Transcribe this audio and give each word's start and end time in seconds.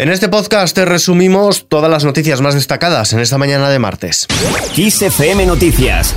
En 0.00 0.10
este 0.10 0.28
podcast 0.28 0.76
te 0.76 0.84
resumimos 0.84 1.66
todas 1.68 1.90
las 1.90 2.04
noticias 2.04 2.40
más 2.40 2.54
destacadas 2.54 3.12
en 3.14 3.18
esta 3.18 3.36
mañana 3.36 3.68
de 3.68 3.80
martes. 3.80 4.28
XFM 4.76 5.44
Noticias 5.44 6.14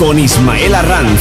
con 0.00 0.18
Ismael 0.18 0.74
Arranz. 0.74 1.20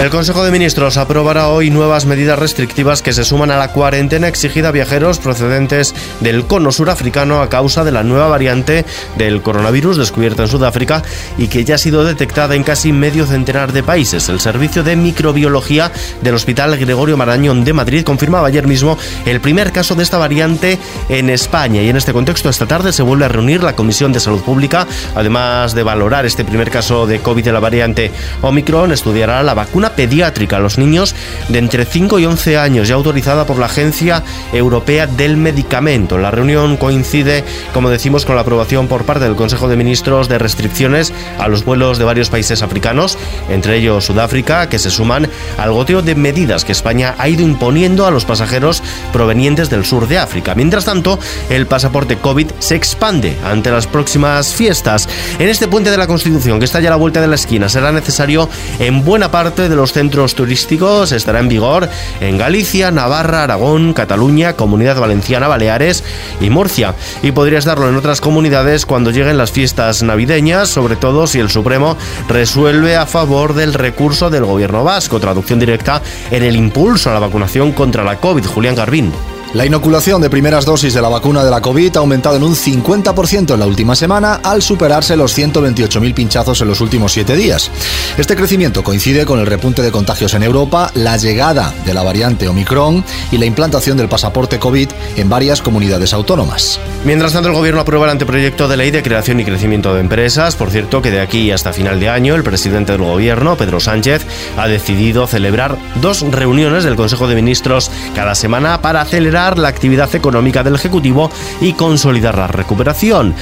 El 0.00 0.08
Consejo 0.08 0.42
de 0.42 0.50
Ministros 0.50 0.96
aprobará 0.96 1.48
hoy 1.48 1.68
nuevas 1.68 2.06
medidas 2.06 2.38
restrictivas 2.38 3.02
que 3.02 3.12
se 3.12 3.22
suman 3.22 3.50
a 3.50 3.58
la 3.58 3.68
cuarentena 3.68 4.28
exigida 4.28 4.70
a 4.70 4.72
viajeros 4.72 5.18
procedentes 5.18 5.94
del 6.20 6.46
cono 6.46 6.72
surafricano 6.72 7.42
a 7.42 7.50
causa 7.50 7.84
de 7.84 7.92
la 7.92 8.02
nueva 8.02 8.28
variante 8.28 8.86
del 9.18 9.42
coronavirus 9.42 9.98
descubierta 9.98 10.44
en 10.44 10.48
Sudáfrica 10.48 11.02
y 11.36 11.48
que 11.48 11.66
ya 11.66 11.74
ha 11.74 11.78
sido 11.78 12.02
detectada 12.02 12.54
en 12.54 12.62
casi 12.62 12.92
medio 12.92 13.26
centenar 13.26 13.74
de 13.74 13.82
países. 13.82 14.30
El 14.30 14.40
Servicio 14.40 14.82
de 14.82 14.96
Microbiología 14.96 15.92
del 16.22 16.34
Hospital 16.34 16.78
Gregorio 16.78 17.18
Marañón 17.18 17.62
de 17.64 17.74
Madrid 17.74 18.02
confirmaba 18.02 18.48
ayer 18.48 18.66
mismo 18.66 18.96
el 19.26 19.42
primer 19.42 19.70
caso 19.70 19.96
de 19.96 20.02
esta 20.02 20.16
variante 20.16 20.78
en 21.10 21.28
España 21.28 21.82
y 21.82 21.90
en 21.90 21.98
este 21.98 22.14
contexto 22.14 22.48
esta 22.48 22.64
tarde 22.64 22.94
se 22.94 23.02
vuelve 23.02 23.26
a 23.26 23.28
reunir 23.28 23.62
la 23.62 23.76
Comisión 23.76 24.14
de 24.14 24.20
Salud 24.20 24.40
Pública. 24.40 24.86
Además 25.14 25.74
de 25.74 25.82
valorar 25.82 26.24
este 26.24 26.46
primer 26.46 26.70
caso 26.70 27.06
de 27.06 27.20
COVID 27.20 27.44
de 27.44 27.52
la 27.52 27.60
variante 27.60 28.10
Omicron, 28.40 28.92
estudiará 28.92 29.42
la 29.42 29.52
vacuna 29.52 29.89
pediátrica 29.96 30.56
a 30.56 30.60
los 30.60 30.78
niños 30.78 31.14
de 31.48 31.58
entre 31.58 31.84
5 31.84 32.18
y 32.18 32.26
11 32.26 32.58
años, 32.58 32.88
ya 32.88 32.94
autorizada 32.94 33.46
por 33.46 33.58
la 33.58 33.66
Agencia 33.66 34.22
Europea 34.52 35.06
del 35.06 35.36
Medicamento. 35.36 36.18
La 36.18 36.30
reunión 36.30 36.76
coincide, 36.76 37.44
como 37.72 37.90
decimos, 37.90 38.24
con 38.24 38.34
la 38.34 38.42
aprobación 38.42 38.88
por 38.88 39.04
parte 39.04 39.24
del 39.24 39.36
Consejo 39.36 39.68
de 39.68 39.76
Ministros 39.76 40.28
de 40.28 40.38
restricciones 40.38 41.12
a 41.38 41.48
los 41.48 41.64
vuelos 41.64 41.98
de 41.98 42.04
varios 42.04 42.30
países 42.30 42.62
africanos, 42.62 43.18
entre 43.48 43.76
ellos 43.76 44.04
Sudáfrica, 44.04 44.68
que 44.68 44.78
se 44.78 44.90
suman 44.90 45.28
al 45.58 45.72
goteo 45.72 46.02
de 46.02 46.14
medidas 46.14 46.64
que 46.64 46.72
España 46.72 47.14
ha 47.18 47.28
ido 47.28 47.42
imponiendo 47.42 48.06
a 48.06 48.10
los 48.10 48.24
pasajeros 48.24 48.82
provenientes 49.12 49.70
del 49.70 49.84
sur 49.84 50.08
de 50.08 50.18
África. 50.18 50.54
Mientras 50.54 50.84
tanto, 50.84 51.18
el 51.48 51.66
pasaporte 51.66 52.16
COVID 52.16 52.50
se 52.58 52.76
expande 52.76 53.36
ante 53.44 53.70
las 53.70 53.86
próximas 53.86 54.54
fiestas. 54.54 55.08
En 55.38 55.48
este 55.48 55.68
puente 55.68 55.90
de 55.90 55.96
la 55.96 56.06
Constitución, 56.06 56.58
que 56.58 56.64
está 56.64 56.80
ya 56.80 56.88
a 56.88 56.90
la 56.90 56.96
vuelta 56.96 57.20
de 57.20 57.28
la 57.28 57.34
esquina, 57.34 57.68
será 57.68 57.92
necesario 57.92 58.48
en 58.78 59.04
buena 59.04 59.30
parte 59.30 59.68
de 59.68 59.76
los 59.76 59.79
centros 59.86 60.34
turísticos 60.34 61.12
estará 61.12 61.40
en 61.40 61.48
vigor 61.48 61.88
en 62.20 62.38
Galicia, 62.38 62.90
Navarra, 62.90 63.44
Aragón, 63.44 63.92
Cataluña, 63.92 64.54
Comunidad 64.54 65.00
Valenciana, 65.00 65.48
Baleares 65.48 66.04
y 66.40 66.50
Murcia. 66.50 66.94
Y 67.22 67.32
podrías 67.32 67.64
darlo 67.64 67.88
en 67.88 67.96
otras 67.96 68.20
comunidades 68.20 68.86
cuando 68.86 69.10
lleguen 69.10 69.38
las 69.38 69.52
fiestas 69.52 70.02
navideñas, 70.02 70.68
sobre 70.68 70.96
todo 70.96 71.26
si 71.26 71.38
el 71.38 71.50
Supremo 71.50 71.96
resuelve 72.28 72.96
a 72.96 73.06
favor 73.06 73.54
del 73.54 73.74
recurso 73.74 74.30
del 74.30 74.44
gobierno 74.44 74.84
vasco. 74.84 75.20
Traducción 75.20 75.58
directa 75.58 76.02
en 76.30 76.42
el 76.42 76.56
impulso 76.56 77.10
a 77.10 77.14
la 77.14 77.20
vacunación 77.20 77.72
contra 77.72 78.04
la 78.04 78.16
COVID. 78.16 78.44
Julián 78.44 78.74
Garbín. 78.74 79.39
La 79.52 79.66
inoculación 79.66 80.22
de 80.22 80.30
primeras 80.30 80.64
dosis 80.64 80.94
de 80.94 81.02
la 81.02 81.08
vacuna 81.08 81.42
de 81.42 81.50
la 81.50 81.60
COVID 81.60 81.96
ha 81.96 81.98
aumentado 81.98 82.36
en 82.36 82.44
un 82.44 82.54
50% 82.54 83.54
en 83.54 83.58
la 83.58 83.66
última 83.66 83.96
semana 83.96 84.34
al 84.44 84.62
superarse 84.62 85.16
los 85.16 85.36
128.000 85.36 86.14
pinchazos 86.14 86.60
en 86.60 86.68
los 86.68 86.80
últimos 86.80 87.12
siete 87.12 87.34
días. 87.34 87.68
Este 88.16 88.36
crecimiento 88.36 88.84
coincide 88.84 89.26
con 89.26 89.40
el 89.40 89.46
repunte 89.46 89.82
de 89.82 89.90
contagios 89.90 90.34
en 90.34 90.44
Europa, 90.44 90.92
la 90.94 91.16
llegada 91.16 91.74
de 91.84 91.94
la 91.94 92.04
variante 92.04 92.46
Omicron 92.46 93.04
y 93.32 93.38
la 93.38 93.46
implantación 93.46 93.96
del 93.96 94.08
pasaporte 94.08 94.60
COVID 94.60 94.88
en 95.16 95.28
varias 95.28 95.62
comunidades 95.62 96.12
autónomas. 96.12 96.78
Mientras 97.04 97.32
tanto, 97.32 97.48
el 97.48 97.54
gobierno 97.54 97.80
aprueba 97.80 98.04
el 98.04 98.12
anteproyecto 98.12 98.68
de 98.68 98.76
ley 98.76 98.92
de 98.92 99.02
creación 99.02 99.40
y 99.40 99.44
crecimiento 99.44 99.92
de 99.94 100.00
empresas. 100.00 100.54
Por 100.54 100.70
cierto, 100.70 101.02
que 101.02 101.10
de 101.10 101.20
aquí 101.20 101.50
hasta 101.50 101.72
final 101.72 101.98
de 101.98 102.08
año, 102.08 102.36
el 102.36 102.44
presidente 102.44 102.92
del 102.92 103.02
gobierno, 103.02 103.56
Pedro 103.56 103.80
Sánchez, 103.80 104.24
ha 104.56 104.68
decidido 104.68 105.26
celebrar 105.26 105.76
dos 106.00 106.20
reuniones 106.20 106.84
del 106.84 106.94
Consejo 106.94 107.26
de 107.26 107.34
Ministros 107.34 107.90
cada 108.14 108.36
semana 108.36 108.80
para 108.80 109.00
acelerar 109.00 109.39
la 109.40 109.68
actividad 109.68 110.14
económica 110.14 110.62
del 110.62 110.74
Ejecutivo 110.74 111.30
y 111.60 111.72
consolidar 111.72 112.36
la 112.36 112.46
recuperación. 112.46 113.34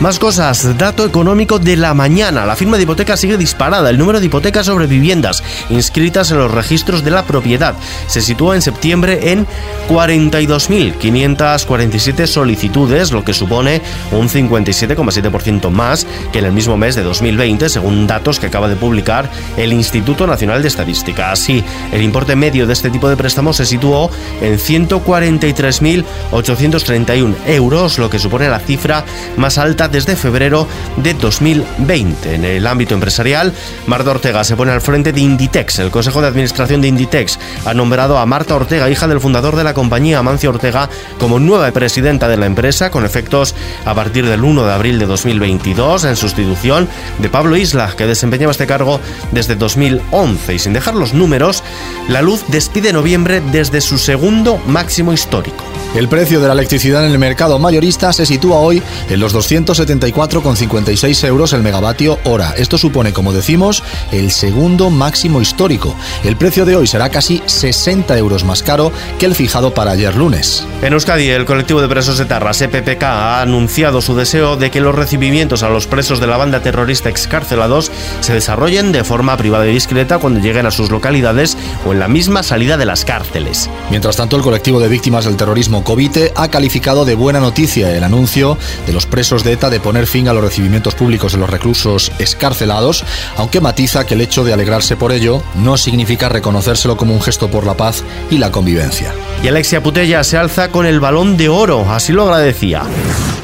Más 0.00 0.18
cosas, 0.18 0.76
dato 0.76 1.06
económico 1.06 1.58
de 1.58 1.76
la 1.76 1.94
mañana. 1.94 2.44
La 2.44 2.56
firma 2.56 2.76
de 2.76 2.82
hipotecas 2.82 3.20
sigue 3.20 3.38
disparada. 3.38 3.88
El 3.90 3.98
número 3.98 4.20
de 4.20 4.26
hipotecas 4.26 4.66
sobre 4.66 4.86
viviendas 4.86 5.42
inscritas 5.70 6.30
en 6.30 6.38
los 6.38 6.50
registros 6.50 7.02
de 7.02 7.10
la 7.10 7.24
propiedad 7.24 7.74
se 8.06 8.20
sitúa 8.20 8.54
en 8.54 8.60
septiembre 8.62 9.32
en 9.32 9.46
42.547 9.88 12.26
solicitudes, 12.26 13.12
lo 13.12 13.24
que 13.24 13.32
supone 13.32 13.80
un 14.12 14.28
57,7% 14.28 15.70
más 15.70 16.06
que 16.32 16.40
en 16.40 16.44
el 16.44 16.52
mismo 16.52 16.76
mes 16.76 16.96
de 16.96 17.02
2020, 17.02 17.68
según 17.68 18.06
datos 18.06 18.38
que 18.38 18.46
acaba 18.46 18.68
de 18.68 18.76
publicar 18.76 19.28
el 19.56 19.72
Instituto 19.72 20.26
Nacional 20.26 20.62
de 20.62 20.68
Estadística. 20.68 21.32
Así, 21.32 21.64
el 21.92 22.02
importe 22.02 22.36
medio 22.36 22.66
de 22.66 22.72
este 22.72 22.90
tipo 22.90 23.08
de 23.08 23.16
préstamos 23.16 23.56
se 23.56 23.64
situó 23.64 24.10
en 24.40 24.58
140 24.58 25.45
3.831 25.54 27.34
euros, 27.46 27.98
lo 27.98 28.10
que 28.10 28.18
supone 28.18 28.48
la 28.48 28.58
cifra 28.58 29.04
más 29.36 29.58
alta 29.58 29.88
desde 29.88 30.16
febrero 30.16 30.66
de 30.96 31.14
2020. 31.14 32.34
En 32.34 32.44
el 32.44 32.66
ámbito 32.66 32.94
empresarial, 32.94 33.52
Marta 33.86 34.10
Ortega 34.10 34.44
se 34.44 34.56
pone 34.56 34.72
al 34.72 34.80
frente 34.80 35.12
de 35.12 35.20
Inditex. 35.20 35.78
El 35.78 35.90
Consejo 35.90 36.20
de 36.20 36.28
Administración 36.28 36.80
de 36.80 36.88
Inditex 36.88 37.38
ha 37.64 37.74
nombrado 37.74 38.18
a 38.18 38.26
Marta 38.26 38.54
Ortega, 38.54 38.90
hija 38.90 39.06
del 39.08 39.20
fundador 39.20 39.56
de 39.56 39.64
la 39.64 39.74
compañía, 39.74 40.18
Amancio 40.18 40.50
Ortega, 40.50 40.88
como 41.18 41.38
nueva 41.38 41.70
presidenta 41.70 42.28
de 42.28 42.36
la 42.36 42.46
empresa, 42.46 42.90
con 42.90 43.04
efectos 43.04 43.54
a 43.84 43.94
partir 43.94 44.26
del 44.26 44.44
1 44.44 44.64
de 44.64 44.72
abril 44.72 44.98
de 44.98 45.06
2022, 45.06 46.04
en 46.04 46.16
sustitución 46.16 46.88
de 47.18 47.28
Pablo 47.28 47.56
Isla, 47.56 47.92
que 47.96 48.06
desempeñaba 48.06 48.52
este 48.52 48.66
cargo 48.66 49.00
desde 49.32 49.56
2011. 49.56 50.54
Y 50.54 50.58
sin 50.58 50.72
dejar 50.72 50.94
los 50.94 51.14
números, 51.14 51.62
la 52.08 52.22
luz 52.22 52.44
despide 52.48 52.92
noviembre 52.92 53.40
desde 53.40 53.80
su 53.80 53.98
segundo 53.98 54.58
máximo 54.66 55.12
histórico 55.12 55.64
el 55.96 56.08
precio 56.08 56.40
de 56.40 56.46
la 56.46 56.52
electricidad 56.52 57.06
en 57.06 57.12
el 57.12 57.18
mercado 57.18 57.58
mayorista 57.58 58.12
se 58.12 58.26
sitúa 58.26 58.58
hoy 58.58 58.82
en 59.08 59.18
los 59.18 59.34
274,56 59.34 61.26
euros 61.26 61.54
el 61.54 61.62
megavatio 61.62 62.18
hora. 62.24 62.52
Esto 62.58 62.76
supone, 62.76 63.14
como 63.14 63.32
decimos, 63.32 63.82
el 64.12 64.30
segundo 64.30 64.90
máximo 64.90 65.40
histórico. 65.40 65.96
El 66.22 66.36
precio 66.36 66.66
de 66.66 66.76
hoy 66.76 66.86
será 66.86 67.08
casi 67.08 67.42
60 67.46 68.18
euros 68.18 68.44
más 68.44 68.62
caro 68.62 68.92
que 69.18 69.24
el 69.24 69.34
fijado 69.34 69.72
para 69.72 69.92
ayer 69.92 70.14
lunes. 70.16 70.66
En 70.82 70.92
Euskadi, 70.92 71.30
el 71.30 71.46
colectivo 71.46 71.80
de 71.80 71.88
presos 71.88 72.18
de 72.18 72.26
Tarras, 72.26 72.60
EPPK, 72.60 73.02
ha 73.04 73.40
anunciado 73.40 74.02
su 74.02 74.14
deseo 74.14 74.58
de 74.58 74.70
que 74.70 74.82
los 74.82 74.94
recibimientos 74.94 75.62
a 75.62 75.70
los 75.70 75.86
presos 75.86 76.20
de 76.20 76.26
la 76.26 76.36
banda 76.36 76.60
terrorista 76.60 77.08
excarcelados 77.08 77.90
se 78.20 78.34
desarrollen 78.34 78.92
de 78.92 79.02
forma 79.02 79.38
privada 79.38 79.66
y 79.66 79.72
discreta 79.72 80.18
cuando 80.18 80.40
lleguen 80.40 80.66
a 80.66 80.70
sus 80.70 80.90
localidades 80.90 81.56
o 81.86 81.94
en 81.96 82.00
la 82.00 82.08
misma 82.08 82.42
salida 82.42 82.76
de 82.76 82.84
las 82.84 83.06
cárceles. 83.06 83.70
Mientras 83.88 84.16
tanto, 84.16 84.36
el 84.36 84.42
colectivo 84.42 84.80
de 84.80 84.88
víctimas 84.88 85.24
del 85.24 85.38
terrorismo 85.38 85.82
Covite 85.82 86.30
ha 86.36 86.48
calificado 86.48 87.06
de 87.06 87.14
buena 87.14 87.40
noticia 87.40 87.96
el 87.96 88.04
anuncio 88.04 88.58
de 88.86 88.92
los 88.92 89.06
presos 89.06 89.44
de 89.44 89.52
ETA 89.52 89.70
de 89.70 89.80
poner 89.80 90.06
fin 90.06 90.28
a 90.28 90.34
los 90.34 90.44
recibimientos 90.44 90.94
públicos 90.94 91.32
de 91.32 91.38
los 91.38 91.48
reclusos 91.48 92.12
escarcelados, 92.18 93.02
aunque 93.38 93.62
matiza 93.62 94.04
que 94.04 94.12
el 94.12 94.20
hecho 94.20 94.44
de 94.44 94.52
alegrarse 94.52 94.94
por 94.94 95.10
ello 95.10 95.42
no 95.54 95.78
significa 95.78 96.28
reconocérselo 96.28 96.98
como 96.98 97.14
un 97.14 97.22
gesto 97.22 97.50
por 97.50 97.64
la 97.64 97.78
paz 97.78 98.04
y 98.30 98.36
la 98.36 98.52
convivencia. 98.52 99.14
Y 99.42 99.48
Alexia 99.48 99.82
Putella 99.82 100.22
se 100.22 100.36
alza 100.36 100.68
con 100.68 100.84
el 100.84 101.00
balón 101.00 101.38
de 101.38 101.48
oro, 101.48 101.90
así 101.90 102.12
lo 102.12 102.24
agradecía. 102.24 102.82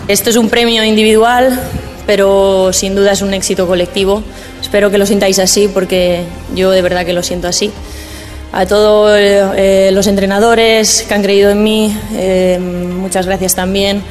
Esto 0.08 0.28
es 0.28 0.36
un 0.36 0.50
premio 0.50 0.84
individual, 0.84 1.58
pero 2.06 2.70
sin 2.74 2.94
duda 2.94 3.12
es 3.12 3.22
un 3.22 3.32
éxito 3.32 3.66
colectivo. 3.66 4.22
Espero 4.60 4.90
que 4.90 4.98
lo 4.98 5.06
sintáis 5.06 5.38
así 5.38 5.68
porque 5.72 6.24
yo 6.54 6.70
de 6.70 6.82
verdad 6.82 7.06
que 7.06 7.14
lo 7.14 7.22
siento 7.22 7.48
así 7.48 7.72
a 8.52 8.66
todos 8.66 9.16
eh, 9.18 9.90
los 9.92 10.06
entrenadores 10.06 11.04
que 11.08 11.14
han 11.14 11.22
creído 11.22 11.50
en 11.50 11.62
mí, 11.62 11.96
eh, 12.12 12.58
muchas 12.60 13.26
gracias 13.26 13.54
también 13.54 14.02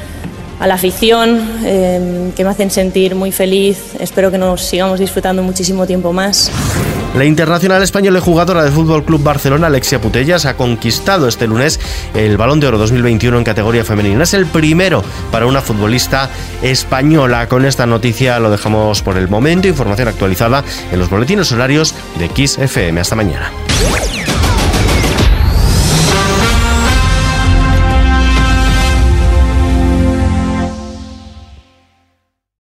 a 0.58 0.66
la 0.66 0.74
afición, 0.74 1.40
eh, 1.64 2.30
que 2.36 2.44
me 2.44 2.50
hacen 2.50 2.70
sentir 2.70 3.14
muy 3.14 3.32
feliz. 3.32 3.78
Espero 3.98 4.30
que 4.30 4.38
nos 4.38 4.62
sigamos 4.62 5.00
disfrutando 5.00 5.42
muchísimo 5.42 5.86
tiempo 5.86 6.12
más. 6.12 6.50
La 7.16 7.24
internacional 7.24 7.82
española 7.82 8.18
y 8.18 8.22
jugadora 8.22 8.62
del 8.62 8.72
Fútbol 8.72 9.04
Club 9.04 9.22
Barcelona, 9.22 9.66
Alexia 9.66 10.00
Putellas, 10.00 10.46
ha 10.46 10.56
conquistado 10.56 11.28
este 11.28 11.46
lunes 11.46 11.78
el 12.14 12.36
Balón 12.36 12.58
de 12.58 12.68
Oro 12.68 12.78
2021 12.78 13.38
en 13.38 13.44
categoría 13.44 13.84
femenina. 13.84 14.22
Es 14.22 14.34
el 14.34 14.46
primero 14.46 15.04
para 15.30 15.46
una 15.46 15.60
futbolista 15.60 16.30
española. 16.62 17.48
Con 17.48 17.66
esta 17.66 17.84
noticia 17.84 18.38
lo 18.38 18.50
dejamos 18.50 19.02
por 19.02 19.18
el 19.18 19.28
momento. 19.28 19.68
Información 19.68 20.08
actualizada 20.08 20.64
en 20.90 20.98
los 20.98 21.10
boletines 21.10 21.52
horarios 21.52 21.94
de 22.18 22.28
Kiss 22.28 22.56
FM. 22.56 23.00
Hasta 23.00 23.16
mañana. 23.16 23.50